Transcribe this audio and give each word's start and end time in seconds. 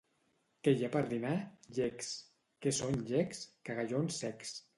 —Què 0.67 0.71
hi 0.77 0.87
ha 0.87 0.87
per 0.95 1.03
dinar? 1.11 1.33
—Llecs 1.75 2.09
—Què 2.65 2.75
són 2.79 2.99
llecs? 3.13 3.45
—Cagallons 3.71 4.21
secs. 4.27 4.57